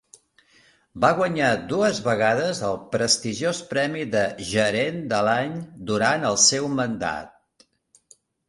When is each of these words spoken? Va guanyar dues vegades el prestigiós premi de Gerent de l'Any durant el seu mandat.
Va 1.03 1.09
guanyar 1.19 1.49
dues 1.73 1.99
vegades 2.07 2.61
el 2.71 2.79
prestigiós 2.95 3.61
premi 3.75 4.03
de 4.15 4.25
Gerent 4.55 4.99
de 5.13 5.23
l'Any 5.29 5.55
durant 5.93 6.27
el 6.31 6.41
seu 6.49 6.71
mandat. 6.83 7.71